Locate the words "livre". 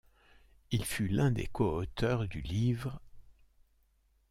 2.41-2.99